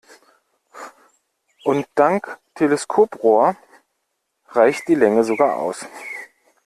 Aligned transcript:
Und 1.63 1.85
dank 1.93 2.39
Teleskoprohr 2.55 3.55
reicht 4.47 4.87
die 4.87 4.95
Länge 4.95 5.23
sogar 5.23 5.57
aus. 5.57 5.85